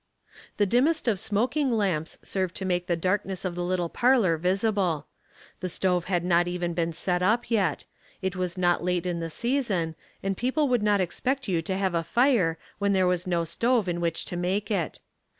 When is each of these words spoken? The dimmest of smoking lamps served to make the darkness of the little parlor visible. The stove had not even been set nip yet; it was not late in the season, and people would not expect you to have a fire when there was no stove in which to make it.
The 0.57 0.65
dimmest 0.65 1.07
of 1.07 1.19
smoking 1.19 1.71
lamps 1.71 2.17
served 2.23 2.55
to 2.55 2.65
make 2.65 2.87
the 2.87 2.95
darkness 2.95 3.45
of 3.45 3.53
the 3.53 3.63
little 3.63 3.87
parlor 3.87 4.35
visible. 4.35 5.05
The 5.59 5.69
stove 5.69 6.05
had 6.05 6.23
not 6.25 6.47
even 6.47 6.73
been 6.73 6.91
set 6.91 7.21
nip 7.21 7.51
yet; 7.51 7.85
it 8.19 8.35
was 8.35 8.57
not 8.57 8.83
late 8.83 9.05
in 9.05 9.19
the 9.19 9.29
season, 9.29 9.93
and 10.23 10.35
people 10.35 10.67
would 10.69 10.81
not 10.81 11.01
expect 11.01 11.47
you 11.47 11.61
to 11.61 11.77
have 11.77 11.93
a 11.93 12.03
fire 12.03 12.57
when 12.79 12.93
there 12.93 13.05
was 13.05 13.27
no 13.27 13.43
stove 13.43 13.87
in 13.87 14.01
which 14.01 14.25
to 14.25 14.35
make 14.35 14.71
it. 14.71 14.99